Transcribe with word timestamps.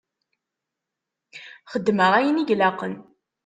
Xeddmeɣ 1.71 2.11
ayen 2.19 2.41
i 2.41 2.55
laqen. 2.59 2.93